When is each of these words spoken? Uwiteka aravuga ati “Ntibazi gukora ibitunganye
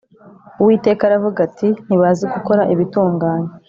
Uwiteka 0.61 1.01
aravuga 1.05 1.39
ati 1.47 1.67
“Ntibazi 1.87 2.23
gukora 2.33 2.61
ibitunganye 2.73 3.49